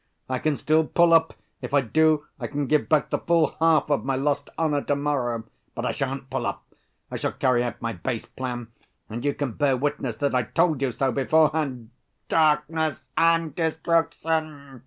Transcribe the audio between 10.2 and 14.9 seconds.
I told you so beforehand. Darkness and destruction!